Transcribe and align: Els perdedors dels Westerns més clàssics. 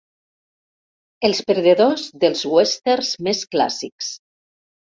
Els 1.29 1.41
perdedors 1.51 2.07
dels 2.25 2.43
Westerns 2.55 3.15
més 3.29 3.47
clàssics. 3.55 4.13